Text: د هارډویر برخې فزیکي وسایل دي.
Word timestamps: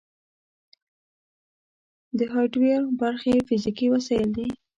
د 2.17 2.19
هارډویر 2.31 2.81
برخې 3.01 3.35
فزیکي 3.47 3.87
وسایل 3.91 4.29
دي. 4.37 4.47